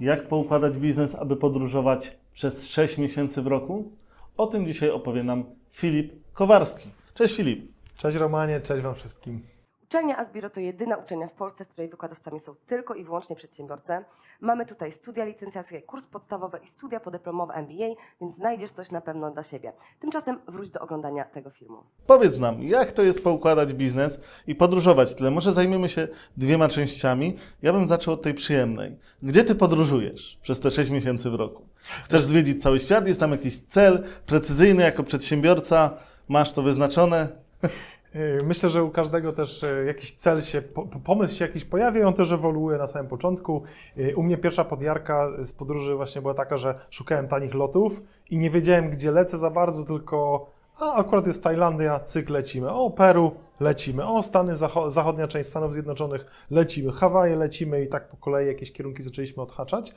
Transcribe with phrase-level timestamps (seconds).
[0.00, 3.92] Jak poukładać biznes, aby podróżować przez 6 miesięcy w roku?
[4.36, 6.88] O tym dzisiaj opowie nam Filip Kowarski.
[7.14, 7.72] Cześć Filip.
[7.96, 9.55] Cześć Romanie, cześć Wam wszystkim.
[9.96, 13.92] Uczelnia Asbiro to jedyna uczelnia w Polsce, w której wykładowcami są tylko i wyłącznie przedsiębiorcy.
[14.40, 17.86] Mamy tutaj studia licencjackie, kurs podstawowy i studia podyplomowe MBA,
[18.20, 19.72] więc znajdziesz coś na pewno dla siebie.
[20.00, 21.82] Tymczasem wróć do oglądania tego filmu.
[22.06, 25.30] Powiedz nam, jak to jest poukładać biznes i podróżować tyle?
[25.30, 27.36] Może zajmiemy się dwiema częściami.
[27.62, 28.98] Ja bym zaczął od tej przyjemnej.
[29.22, 31.68] Gdzie ty podróżujesz przez te 6 miesięcy w roku?
[32.04, 33.08] Chcesz zwiedzić cały świat?
[33.08, 35.98] Jest tam jakiś cel precyzyjny jako przedsiębiorca?
[36.28, 37.28] Masz to wyznaczone?
[38.14, 40.62] Yy, myślę, że u każdego też yy, jakiś cel się,
[41.04, 43.62] pomysł się jakiś pojawia i on też ewoluuje na samym początku.
[43.96, 48.38] Yy, u mnie pierwsza podjarka z podróży właśnie była taka, że szukałem tanich lotów i
[48.38, 50.46] nie wiedziałem, gdzie lecę za bardzo, tylko
[50.80, 52.70] a akurat jest Tajlandia, cyk, lecimy.
[52.70, 54.06] O, Peru, lecimy.
[54.06, 54.52] O, Stany,
[54.86, 56.92] zachodnia część Stanów Zjednoczonych, lecimy.
[56.92, 59.94] Hawaje, lecimy i tak po kolei jakieś kierunki zaczęliśmy odhaczać.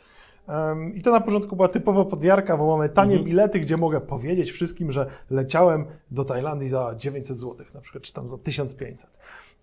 [0.96, 3.26] I to na początku była typowo podjarka, bo mamy tanie mhm.
[3.26, 8.14] bilety, gdzie mogę powiedzieć wszystkim, że leciałem do Tajlandii za 900 zł, na przykład, czy
[8.14, 9.10] tam za 1500.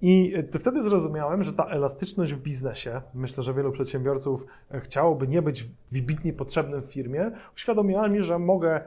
[0.03, 5.29] I e, wtedy zrozumiałem, że ta elastyczność w biznesie, myślę, że wielu przedsiębiorców e, chciałoby
[5.29, 8.81] nie być wybitnie potrzebnym w firmie, uświadomiła mi, że mogę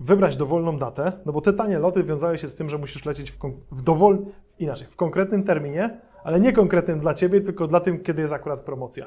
[0.00, 3.30] wybrać dowolną datę, no bo te tanie loty wiązały się z tym, że musisz lecieć
[3.32, 3.38] w,
[3.70, 4.18] w dowol...
[4.58, 8.60] inaczej, w konkretnym terminie, ale nie konkretnym dla ciebie, tylko dla tym, kiedy jest akurat
[8.60, 9.06] promocja.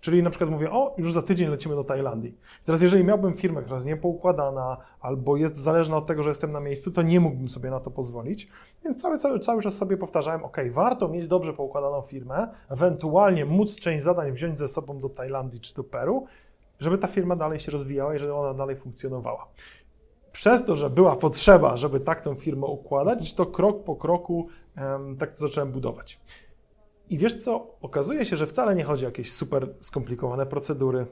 [0.00, 2.38] Czyli na przykład mówię, o, już za tydzień lecimy do Tajlandii.
[2.64, 6.60] Teraz, jeżeli miałbym firmę, która jest niepoukładana albo jest zależna od tego, że jestem na
[6.60, 8.48] miejscu, to nie mógłbym sobie na to pozwolić.
[8.84, 13.76] Więc cały, cały, cały czas sobie powtarzałem, ok, warto mieć dobrze poukładaną firmę, ewentualnie móc
[13.76, 16.26] część zadań wziąć ze sobą do Tajlandii czy do Peru,
[16.78, 19.48] żeby ta firma dalej się rozwijała i żeby ona dalej funkcjonowała
[20.32, 25.16] przez to, że była potrzeba, żeby tak tę firmę układać, to krok po kroku um,
[25.16, 26.20] tak to zacząłem budować.
[27.10, 27.76] I wiesz co?
[27.80, 31.06] Okazuje się, że wcale nie chodzi o jakieś super skomplikowane procedury,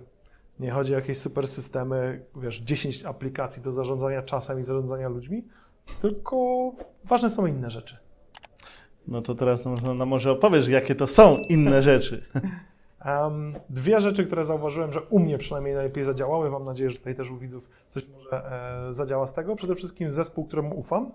[0.61, 5.45] nie chodzi o jakieś super systemy, wiesz, 10 aplikacji do zarządzania czasem i zarządzania ludźmi,
[6.03, 6.37] tylko
[7.05, 7.97] ważne są inne rzeczy.
[9.09, 12.25] No to teraz no, no może opowiesz, jakie to są inne rzeczy.
[13.07, 17.15] Um, dwie rzeczy, które zauważyłem, że u mnie przynajmniej najlepiej zadziałały, mam nadzieję, że tutaj
[17.15, 18.53] też u widzów coś może
[18.89, 19.57] e, zadziała z tego.
[19.57, 21.13] Przede wszystkim zespół, któremu ufam.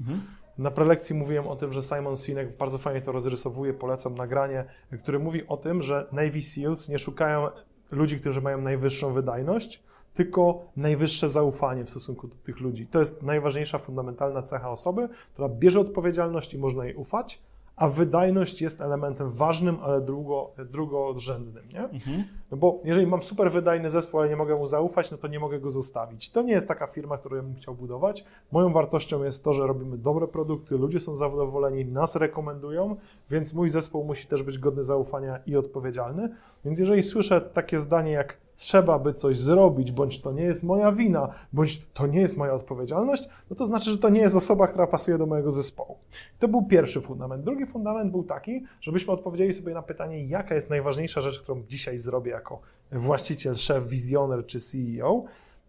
[0.00, 0.22] Mhm.
[0.60, 4.64] Na prelekcji mówiłem o tym, że Simon Sinek bardzo fajnie to rozrysowuje, polecam nagranie,
[5.02, 7.48] które mówi o tym, że Navy SEALs nie szukają
[7.90, 9.82] ludzi, którzy mają najwyższą wydajność,
[10.14, 12.86] tylko najwyższe zaufanie w stosunku do tych ludzi.
[12.86, 17.42] To jest najważniejsza, fundamentalna cecha osoby, która bierze odpowiedzialność i można jej ufać,
[17.80, 21.68] a wydajność jest elementem ważnym, ale drugo, drugoodrzędnym.
[21.68, 21.80] Nie?
[21.80, 22.24] Mhm.
[22.50, 25.40] No bo jeżeli mam super wydajny zespół, ale nie mogę mu zaufać, no to nie
[25.40, 26.30] mogę go zostawić.
[26.30, 28.24] To nie jest taka firma, którą ja bym chciał budować.
[28.52, 32.96] Moją wartością jest to, że robimy dobre produkty, ludzie są zadowoleni, nas rekomendują,
[33.30, 36.34] więc mój zespół musi też być godny zaufania i odpowiedzialny.
[36.64, 40.92] Więc jeżeli słyszę takie zdanie jak trzeba by coś zrobić, bądź to nie jest moja
[40.92, 44.66] wina, bądź to nie jest moja odpowiedzialność, no to znaczy, że to nie jest osoba,
[44.66, 45.98] która pasuje do mojego zespołu.
[46.38, 47.44] To był pierwszy fundament.
[47.44, 51.98] Drugi fundament był taki, żebyśmy odpowiedzieli sobie na pytanie, jaka jest najważniejsza rzecz, którą dzisiaj
[51.98, 52.60] zrobię jako
[52.92, 55.24] właściciel, szef, wizjoner czy CEO.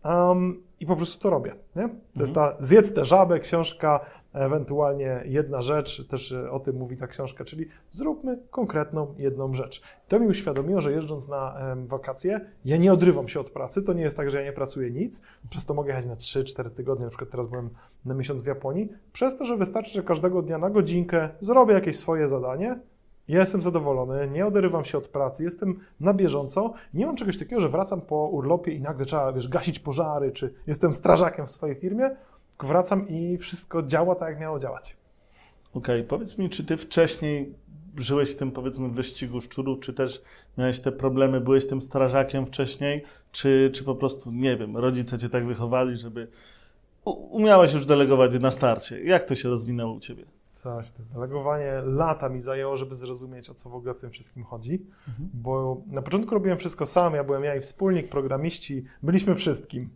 [0.05, 1.55] Um, I po prostu to robię.
[1.75, 1.89] Nie?
[1.89, 2.57] To jest mhm.
[2.57, 7.65] ta Zjedz tę żabę, książka, ewentualnie jedna rzecz, też o tym mówi ta książka, czyli
[7.91, 9.81] zróbmy konkretną jedną rzecz.
[10.07, 11.55] To mi uświadomiło, że jeżdżąc na
[11.87, 13.83] wakacje, ja nie odrywam się od pracy.
[13.83, 16.69] To nie jest tak, że ja nie pracuję nic, przez to mogę jechać na 3-4
[16.69, 17.69] tygodnie, na przykład teraz byłem
[18.05, 21.97] na miesiąc w Japonii, przez to, że wystarczy, że każdego dnia na godzinkę zrobię jakieś
[21.97, 22.79] swoje zadanie,
[23.27, 26.73] ja jestem zadowolony, nie oderywam się od pracy, jestem na bieżąco.
[26.93, 30.53] Nie mam czegoś takiego, że wracam po urlopie i nagle trzeba, wiesz, gasić pożary, czy
[30.67, 32.15] jestem strażakiem w swojej firmie,
[32.61, 34.95] tylko wracam i wszystko działa tak, jak miało działać.
[35.73, 36.03] Okej, okay.
[36.03, 37.55] powiedz mi, czy ty wcześniej
[37.97, 40.21] żyłeś w tym, powiedzmy, wyścigu szczurów, czy też
[40.57, 45.29] miałeś te problemy, byłeś tym strażakiem wcześniej, czy, czy po prostu, nie wiem, rodzice cię
[45.29, 46.27] tak wychowali, żeby
[47.31, 49.03] umiałeś już delegować na starcie.
[49.03, 50.25] Jak to się rozwinęło u ciebie?
[50.51, 54.43] Coś, to delegowanie lata mi zajęło, żeby zrozumieć, o co w ogóle w tym wszystkim
[54.43, 55.29] chodzi, mhm.
[55.33, 59.89] bo na początku robiłem wszystko sam, ja byłem ja i wspólnik, programiści, byliśmy wszystkim.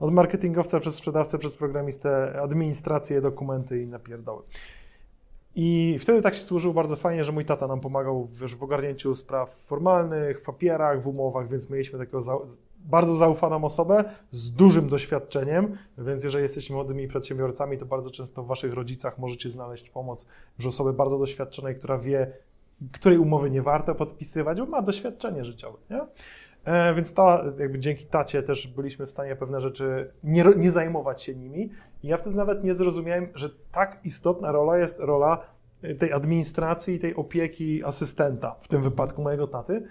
[0.00, 4.42] Od marketingowca przez sprzedawcę, przez programistę, administrację, dokumenty i inne pierdoły.
[5.54, 9.14] I wtedy tak się służył bardzo fajnie, że mój tata nam pomagał wiesz, w ogarnięciu
[9.14, 12.38] spraw formalnych, w papierach, w umowach, więc mieliśmy takiego za,
[12.84, 18.46] bardzo zaufaną osobę z dużym doświadczeniem, więc jeżeli jesteście młodymi przedsiębiorcami, to bardzo często w
[18.46, 20.26] waszych rodzicach możecie znaleźć pomoc
[20.58, 22.32] już osoby bardzo doświadczonej, która wie,
[22.92, 25.78] której umowy nie warto podpisywać, bo ma doświadczenie życiowe.
[25.90, 26.00] Nie?
[26.64, 31.22] E, więc ta, jakby dzięki tacie też byliśmy w stanie pewne rzeczy nie, nie zajmować
[31.22, 31.70] się nimi.
[32.02, 35.38] I ja wtedy nawet nie zrozumiałem, że tak istotna rola jest rola
[35.98, 39.82] tej administracji tej opieki asystenta, w tym wypadku mojego taty.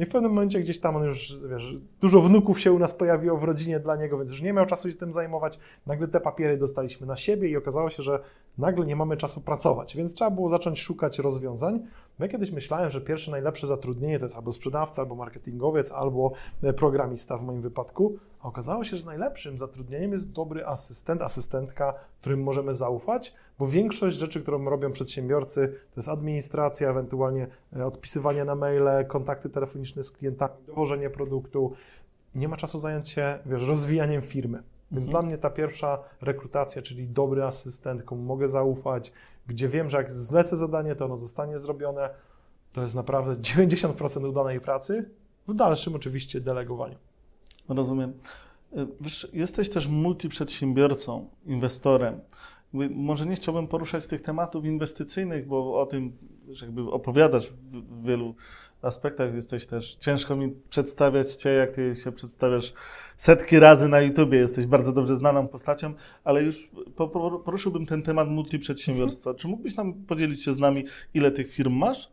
[0.00, 2.94] No i w pewnym momencie gdzieś tam on już, wiesz, dużo wnuków się u nas
[2.94, 5.58] pojawiło w rodzinie dla niego, więc już nie miał czasu się tym zajmować.
[5.86, 8.20] Nagle te papiery dostaliśmy na siebie i okazało się, że
[8.58, 11.80] nagle nie mamy czasu pracować, więc trzeba było zacząć szukać rozwiązań.
[12.18, 16.32] Ja kiedyś myślałem, że pierwsze najlepsze zatrudnienie to jest albo sprzedawca, albo marketingowiec, albo
[16.62, 21.94] e, programista w moim wypadku, a okazało się, że najlepszym zatrudnieniem jest dobry asystent, asystentka,
[22.20, 27.46] którym możemy zaufać, bo większość rzeczy, którą robią przedsiębiorcy, to jest administracja, ewentualnie
[27.76, 31.72] e, odpisywanie na maile, kontakty telefoniczne z klientami, dowożenie produktu.
[32.34, 34.62] Nie ma czasu zająć się, wiesz, rozwijaniem firmy.
[34.92, 35.10] Więc Mhm.
[35.10, 39.12] dla mnie ta pierwsza rekrutacja, czyli dobry asystent, komu mogę zaufać,
[39.46, 42.10] gdzie wiem, że jak zlecę zadanie, to ono zostanie zrobione,
[42.72, 45.10] to jest naprawdę 90% udanej pracy.
[45.48, 46.96] W dalszym oczywiście delegowaniu.
[47.68, 48.12] Rozumiem.
[48.76, 52.20] Y, Wiesz, jesteś też multiprzedsiębiorcą, inwestorem.
[52.90, 56.12] Może nie chciałbym poruszać tych tematów inwestycyjnych, bo o tym
[56.62, 58.34] jakby opowiadasz w wielu
[58.82, 59.34] aspektach.
[59.34, 62.72] Jesteś też, ciężko mi przedstawiać Cię, jak Ty się przedstawiasz
[63.16, 64.38] setki razy na YouTubie.
[64.38, 69.34] Jesteś bardzo dobrze znaną postacią, ale już po- po- poruszyłbym ten temat multiprzedsiębiorstwa.
[69.34, 70.84] Czy mógłbyś nam podzielić się z nami,
[71.14, 72.08] ile tych firm masz?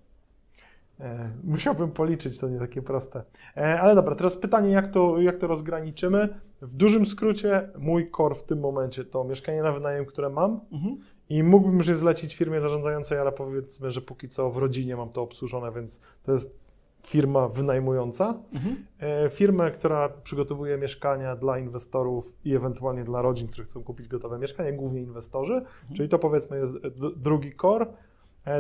[1.00, 3.24] E, musiałbym policzyć, to nie takie proste.
[3.58, 6.40] E, ale dobra, teraz pytanie, jak to, jak to rozgraniczymy?
[6.62, 10.98] W dużym skrócie, mój core w tym momencie to mieszkanie na wynajem, które mam Mhm.
[11.30, 15.10] i mógłbym już je zlecić firmie zarządzającej, ale powiedzmy, że póki co w rodzinie mam
[15.10, 16.60] to obsłużone, więc to jest
[17.08, 18.40] firma wynajmująca.
[18.54, 18.86] Mhm.
[19.00, 24.40] E, Firmę, która przygotowuje mieszkania dla inwestorów i ewentualnie dla rodzin, które chcą kupić gotowe
[24.40, 25.62] mieszkanie, głównie inwestorzy,
[25.96, 26.78] czyli to powiedzmy jest
[27.16, 27.86] drugi core.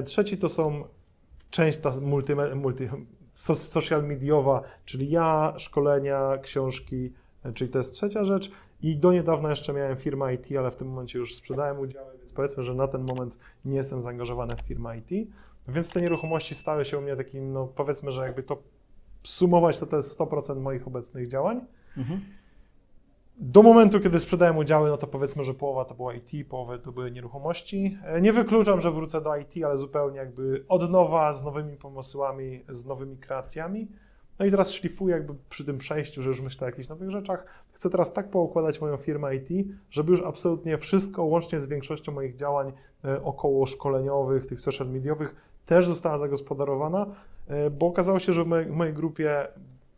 [0.05, 0.83] Trzeci to są
[1.49, 2.89] część ta multi, multi,
[3.33, 7.13] so- social mediowa, czyli ja, szkolenia, książki,
[7.53, 8.51] czyli to jest trzecia rzecz.
[8.81, 12.33] I do niedawna jeszcze miałem firmę IT, ale w tym momencie już sprzedałem udziały, więc
[12.33, 15.29] powiedzmy, że na ten moment nie jestem zaangażowany w firmę IT.
[15.67, 18.57] Więc te nieruchomości stały się u mnie takim, no powiedzmy, że jakby to
[19.23, 21.61] sumować, to to jest 100% moich obecnych działań.
[21.97, 22.21] Mhm.
[23.39, 26.91] Do momentu, kiedy sprzedałem udziały, no to powiedzmy, że połowa to była IT, połowa to
[26.91, 27.97] były nieruchomości.
[28.03, 32.63] E, Nie wykluczam, że wrócę do IT, ale zupełnie jakby od nowa, z nowymi pomysłami,
[32.69, 33.87] z nowymi kreacjami.
[34.39, 37.45] No i teraz szlifuję jakby przy tym przejściu, że już myślę o jakichś nowych rzeczach.
[37.71, 42.35] Chcę teraz tak poukładać moją firmę IT, żeby już absolutnie wszystko, łącznie z większością moich
[42.35, 42.71] działań
[43.05, 45.35] e, około szkoleniowych, tych social mediowych,
[45.65, 47.05] też została zagospodarowana,
[47.47, 49.47] e, bo okazało się, że w mojej, w mojej grupie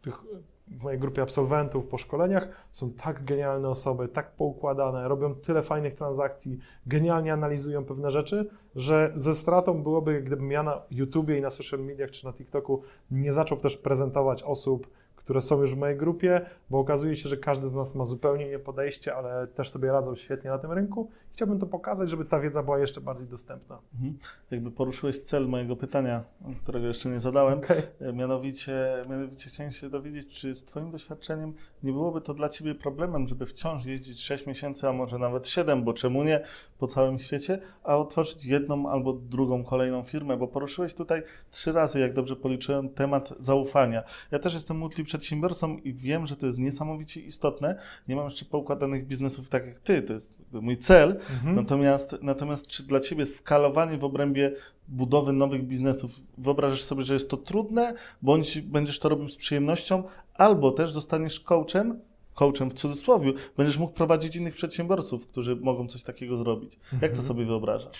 [0.01, 0.23] tych
[0.71, 2.47] w mojej grupie absolwentów po szkoleniach.
[2.71, 9.11] Są tak genialne osoby, tak poukładane, robią tyle fajnych transakcji, genialnie analizują pewne rzeczy, że
[9.15, 12.81] ze stratą byłoby, gdybym ja na YouTubie i na social mediach czy na TikToku
[13.11, 14.87] nie zaczął też prezentować osób,
[15.19, 18.47] które są już w mojej grupie, bo okazuje się, że każdy z nas ma zupełnie
[18.47, 21.09] inne podejście, ale też sobie radzą świetnie na tym rynku.
[21.31, 23.79] Chciałbym to pokazać, żeby ta wiedza była jeszcze bardziej dostępna.
[23.93, 24.17] Mhm.
[24.51, 26.23] Jakby poruszyłeś cel mojego pytania,
[26.63, 27.59] którego jeszcze nie zadałem.
[27.59, 27.81] Okej.
[28.01, 32.75] E, Mianowicie, mianowicie chciałem się dowiedzieć, czy z Twoim doświadczeniem nie byłoby to dla Ciebie
[32.75, 36.43] problemem, żeby wciąż jeździć 6 miesięcy, a może nawet 7, bo czemu nie,
[36.79, 41.99] po całym świecie, a otworzyć jedną albo drugą, kolejną firmę, bo poruszyłeś tutaj trzy razy,
[41.99, 44.03] jak dobrze policzyłem, temat zaufania.
[44.31, 44.77] Ja też jestem
[45.19, 47.79] multiprzedsiębiorcą i wiem, że to jest niesamowicie istotne.
[48.07, 51.55] Nie mam jeszcze poukładanych biznesów tak jak Ty, to jest mój cel, Mhm.
[51.55, 54.53] Natomiast, natomiast czy dla Ciebie skalowanie w obrębie
[54.87, 60.03] budowy nowych biznesów, wyobrażasz sobie, że jest to trudne, bądź będziesz to robił z przyjemnością,
[60.33, 61.99] albo też zostaniesz coachem,
[62.35, 66.73] coachem w cudzysłowie, będziesz mógł prowadzić innych przedsiębiorców, którzy mogą coś takiego zrobić.
[66.91, 67.21] Jak to Mhm.
[67.23, 67.99] sobie wyobrażasz?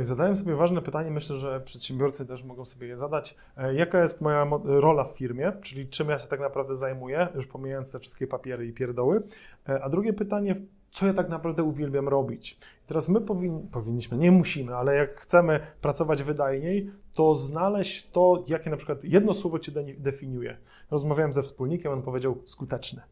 [0.00, 3.36] Zadałem sobie ważne pytanie, myślę, że przedsiębiorcy też mogą sobie je zadać.
[3.56, 7.28] E, Jaka jest moja mo- rola w firmie, czyli czym ja się tak naprawdę zajmuję,
[7.34, 9.22] już pomijając te wszystkie papiery i pierdoły.
[9.68, 10.56] E, A drugie pytanie,
[10.90, 12.52] co ja tak naprawdę uwielbiam robić.
[12.52, 18.44] I teraz my powin, powinniśmy, nie musimy, ale jak chcemy pracować wydajniej, to znaleźć to,
[18.48, 20.56] jakie na przykład jedno słowo cię de- definiuje.
[20.90, 23.02] Rozmawiałem ze wspólnikiem, on powiedział skuteczny.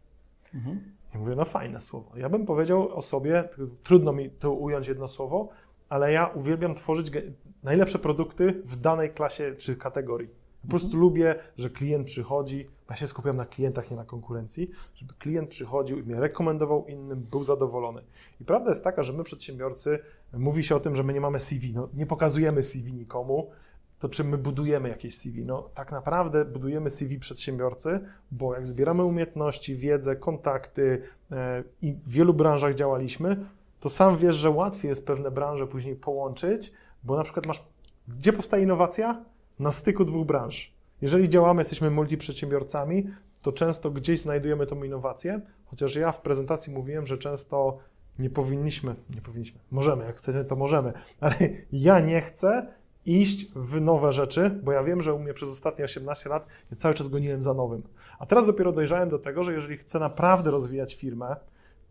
[0.54, 0.80] Mhm.
[1.14, 2.16] Ja mówię, no fajne słowo.
[2.16, 3.48] Ja bym powiedział o sobie,
[3.82, 5.48] trudno mi to ująć jedno słowo,
[5.88, 7.10] ale ja uwielbiam tworzyć
[7.62, 10.28] najlepsze produkty w danej klasie czy kategorii.
[10.62, 15.14] Po prostu lubię, że klient przychodzi, ja się skupiam na klientach, nie na konkurencji, żeby
[15.18, 18.02] klient przychodził i mnie rekomendował innym, był zadowolony.
[18.40, 19.98] I prawda jest taka, że my przedsiębiorcy,
[20.32, 23.50] mówi się o tym, że my nie mamy CV, no, nie pokazujemy CV nikomu,
[23.98, 25.44] to czy my budujemy jakieś CV?
[25.44, 31.02] No tak naprawdę budujemy CV przedsiębiorcy, bo jak zbieramy umiejętności, wiedzę, kontakty
[31.32, 33.46] e, i w wielu branżach działaliśmy,
[33.80, 36.72] to sam wiesz, że łatwiej jest pewne branże później połączyć,
[37.04, 37.64] bo na przykład masz,
[38.08, 39.24] gdzie powstaje innowacja?
[39.58, 40.72] Na styku dwóch branż.
[41.02, 43.06] Jeżeli działamy, jesteśmy multiprzedsiębiorcami,
[43.42, 47.78] to często gdzieś znajdujemy tą innowację, chociaż ja w prezentacji mówiłem, że często
[48.18, 51.34] nie powinniśmy, nie powinniśmy, możemy, jak chcemy, to możemy, ale
[51.72, 52.66] ja nie chcę
[53.06, 56.76] iść w nowe rzeczy, bo ja wiem, że u mnie przez ostatnie 18 lat ja
[56.76, 57.82] cały czas goniłem za nowym.
[58.18, 61.36] A teraz dopiero dojrzałem do tego, że jeżeli chcę naprawdę rozwijać firmę,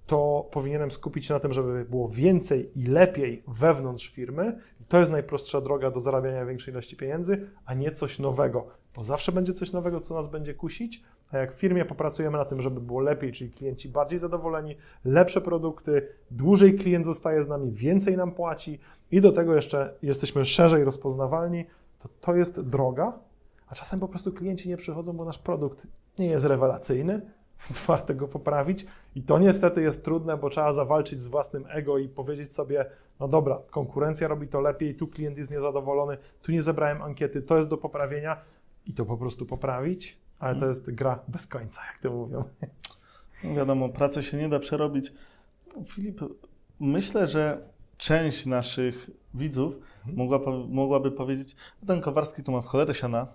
[0.07, 4.59] to powinienem skupić się na tym, żeby było więcej i lepiej wewnątrz firmy.
[4.87, 9.31] To jest najprostsza droga do zarabiania większej ilości pieniędzy, a nie coś nowego, bo zawsze
[9.31, 12.81] będzie coś nowego, co nas będzie kusić, a jak w firmie popracujemy na tym, żeby
[12.81, 18.31] było lepiej, czyli klienci bardziej zadowoleni, lepsze produkty, dłużej klient zostaje z nami, więcej nam
[18.31, 18.79] płaci
[19.11, 21.65] i do tego jeszcze jesteśmy szerzej rozpoznawalni,
[21.99, 23.19] to to jest droga,
[23.67, 25.87] a czasem po prostu klienci nie przychodzą, bo nasz produkt
[26.19, 27.21] nie jest rewelacyjny,
[27.63, 28.85] więc warto go poprawić.
[29.15, 32.85] I to niestety jest trudne, bo trzeba zawalczyć z własnym ego i powiedzieć sobie,
[33.19, 37.57] no dobra, konkurencja robi to lepiej, tu klient jest niezadowolony, tu nie zebrałem ankiety, to
[37.57, 38.37] jest do poprawienia
[38.85, 42.43] i to po prostu poprawić, ale to jest gra bez końca, jak to mówią.
[43.43, 45.13] No wiadomo, pracy się nie da przerobić.
[45.85, 46.21] Filip,
[46.79, 47.61] myślę, że
[47.97, 53.27] część naszych widzów mogła, mogłaby powiedzieć, "No ten Kowarski tu ma w cholerę siana,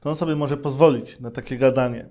[0.00, 2.08] to on sobie może pozwolić na takie gadanie.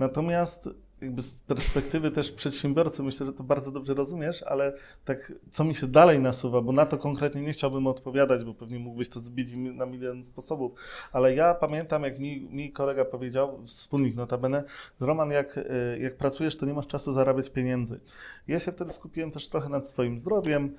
[0.00, 0.68] Natomiast
[1.00, 4.72] jakby z perspektywy też przedsiębiorcy, myślę, że to bardzo dobrze rozumiesz, ale
[5.04, 8.78] tak co mi się dalej nasuwa, bo na to konkretnie nie chciałbym odpowiadać, bo pewnie
[8.78, 10.72] mógłbyś to zbić na milion sposobów,
[11.12, 14.64] ale ja pamiętam, jak mi, mi kolega powiedział, wspólnik notabene,
[15.00, 18.00] Roman, jak, e, jak pracujesz, to nie masz czasu zarabiać pieniędzy.
[18.48, 20.74] Ja się wtedy skupiłem też trochę nad swoim zdrowiem,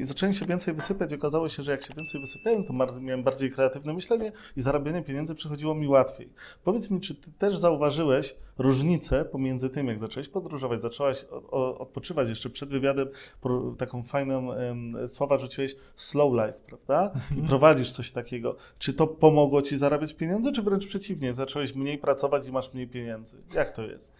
[0.00, 1.12] i zacząłem się więcej wysypiać.
[1.12, 5.34] Okazało się, że jak się więcej wysypiałem, to miałem bardziej kreatywne myślenie i zarabianie pieniędzy
[5.34, 6.28] przychodziło mi łatwiej.
[6.64, 11.24] Powiedz mi, czy ty też zauważyłeś różnicę pomiędzy tym, jak zacząłeś podróżować, zaczęłaś
[11.78, 13.08] odpoczywać jeszcze przed wywiadem,
[13.78, 14.48] taką fajną
[15.08, 17.10] słowa rzuciłeś slow life, prawda?
[17.14, 17.48] I mhm.
[17.48, 18.56] prowadzisz coś takiego.
[18.78, 22.88] Czy to pomogło ci zarabiać pieniądze, czy wręcz przeciwnie, zacząłeś mniej pracować i masz mniej
[22.88, 23.36] pieniędzy?
[23.54, 24.14] Jak to jest?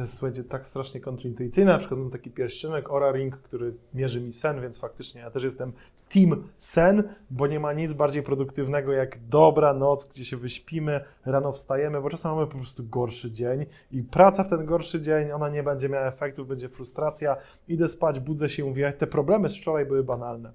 [0.00, 1.72] To jest, słuchajcie, tak strasznie kontrintuicyjne.
[1.72, 5.42] Na przykład mam taki pierścionek Aura Ring, który mierzy mi sen, więc faktycznie ja też
[5.42, 5.72] jestem
[6.14, 11.52] team sen, bo nie ma nic bardziej produktywnego jak dobra noc, gdzie się wyśpimy, rano
[11.52, 15.48] wstajemy, bo czasem mamy po prostu gorszy dzień i praca w ten gorszy dzień, ona
[15.48, 17.36] nie będzie miała efektów, będzie frustracja,
[17.68, 20.52] idę spać, budzę się, mówię, te problemy z wczoraj były banalne.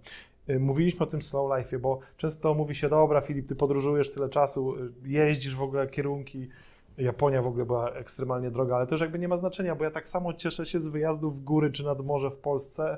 [0.50, 4.30] Y, mówiliśmy o tym slow life, bo często mówi się, dobra Filip, ty podróżujesz tyle
[4.30, 6.50] czasu, y, jeździsz w ogóle kierunki,
[6.98, 10.08] Japonia w ogóle była ekstremalnie droga, ale też jakby nie ma znaczenia, bo ja tak
[10.08, 12.98] samo cieszę się z wyjazdów w góry czy nad morze w Polsce.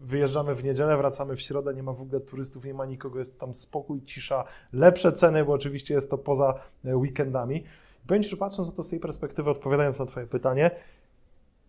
[0.00, 3.40] Wyjeżdżamy w niedzielę, wracamy w środę, nie ma w ogóle turystów, nie ma nikogo, jest
[3.40, 7.64] tam spokój, cisza, lepsze ceny, bo oczywiście jest to poza e, weekendami.
[8.06, 10.70] Powiem że patrząc na to z tej perspektywy, odpowiadając na Twoje pytanie,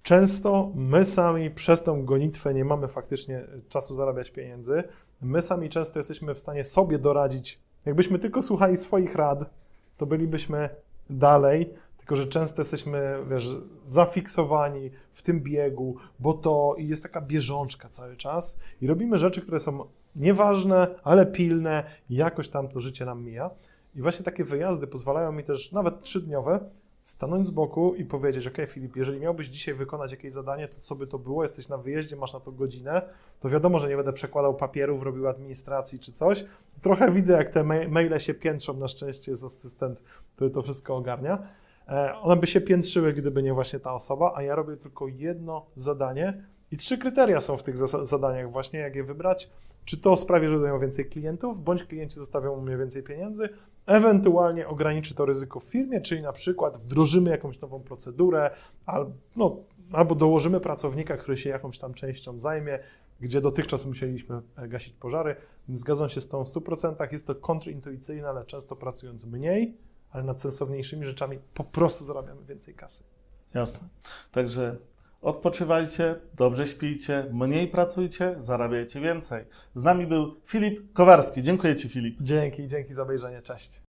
[0.04, 4.84] często my sami przez tą gonitwę nie mamy faktycznie czasu zarabiać pieniędzy.
[5.22, 7.60] My sami często jesteśmy w stanie sobie doradzić.
[7.86, 9.50] Jakbyśmy tylko słuchali swoich rad,
[9.98, 10.70] to bylibyśmy
[11.10, 13.56] dalej, tylko że często jesteśmy, wiesz,
[13.86, 19.60] zafiksowani w tym biegu, bo to jest taka bieżączka cały czas i robimy rzeczy, które
[19.60, 23.50] są nieważne, ale pilne i jakoś tam to życie nam mija.
[23.96, 26.60] I właśnie takie wyjazdy pozwalają mi też, nawet trzydniowe,
[27.04, 30.96] stanąć z boku i powiedzieć, ok, Filip, jeżeli miałbyś dzisiaj wykonać jakieś zadanie, to co
[30.96, 31.42] by to było?
[31.42, 33.02] Jesteś na wyjeździe, masz na to godzinę,
[33.40, 36.46] to wiadomo, że nie będę przekładał papierów, robił administracji czy coś.
[36.84, 40.04] Trochę widzę, jak te maile się piętrzą, na szczęście jest asystent,
[40.36, 41.48] który to wszystko ogarnia.
[41.88, 45.66] E, one by się piętrzyły, gdyby nie właśnie ta osoba, a ja robię tylko jedno
[45.76, 49.50] zadanie i trzy kryteria są w tych zadaniach właśnie, jak je wybrać.
[49.86, 53.50] Czy to sprawi, że miał więcej klientów, bądź klienci zostawią mnie więcej pieniędzy,
[53.86, 58.52] ewentualnie ograniczy to ryzyko w firmie, czyli na przykład wdrożymy jakąś nową procedurę,
[58.86, 59.58] albo, no,
[59.94, 62.80] albo dołożymy pracownika, który się jakąś tam częścią zajmie,
[63.20, 65.36] gdzie dotychczas musieliśmy e, gasić pożary.
[65.70, 67.12] Zgadzam się z tą w 100%.
[67.12, 69.78] Jest to kontrintuicyjne, ale często pracując mniej,
[70.12, 73.04] ale nad sensowniejszymi rzeczami po prostu zarabiamy więcej kasy.
[73.54, 73.80] Jasne.
[74.32, 74.78] Także
[75.22, 79.46] odpoczywajcie, dobrze śpijcie, mniej pracujcie, zarabiajcie więcej.
[79.76, 81.44] Z nami był Filip Kowarski.
[81.44, 82.18] Dziękuję Ci, Filip.
[82.22, 83.42] Dzięki, dzięki za obejrzenie.
[83.42, 83.83] Cześć.